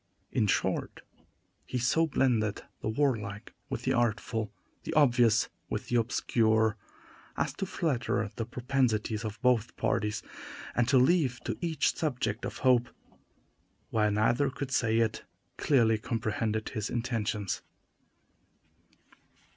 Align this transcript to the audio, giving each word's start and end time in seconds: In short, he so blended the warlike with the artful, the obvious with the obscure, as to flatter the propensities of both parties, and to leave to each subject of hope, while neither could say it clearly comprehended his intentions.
In 0.31 0.47
short, 0.47 1.01
he 1.63 1.77
so 1.77 2.07
blended 2.07 2.63
the 2.81 2.89
warlike 2.89 3.53
with 3.69 3.83
the 3.83 3.93
artful, 3.93 4.51
the 4.81 4.95
obvious 4.95 5.47
with 5.69 5.89
the 5.89 5.97
obscure, 5.97 6.75
as 7.37 7.53
to 7.53 7.67
flatter 7.67 8.27
the 8.35 8.47
propensities 8.47 9.23
of 9.23 9.39
both 9.43 9.77
parties, 9.77 10.23
and 10.73 10.87
to 10.87 10.97
leave 10.97 11.39
to 11.43 11.55
each 11.61 11.95
subject 11.95 12.45
of 12.45 12.57
hope, 12.65 12.89
while 13.91 14.09
neither 14.09 14.49
could 14.49 14.71
say 14.71 14.97
it 14.97 15.23
clearly 15.57 15.99
comprehended 15.99 16.69
his 16.69 16.89
intentions. 16.89 17.61